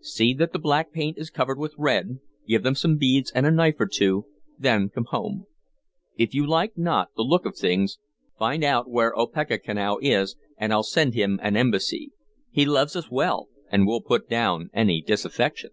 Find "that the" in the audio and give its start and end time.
0.34-0.60